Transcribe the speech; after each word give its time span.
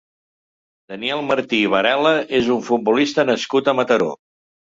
Daniel 0.93 1.21
Martí 1.27 1.59
i 1.65 1.67
Varela 1.73 2.15
és 2.41 2.49
un 2.57 2.65
futbolista 2.71 3.27
nascut 3.33 3.71
a 3.71 3.77
Mataró. 3.83 4.11